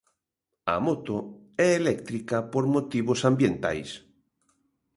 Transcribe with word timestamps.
A 0.73 0.75
moto 0.87 1.17
é 1.65 1.67
eléctrica 1.81 2.37
por 2.53 2.63
motivos 2.75 3.19
ambientais. 3.29 3.89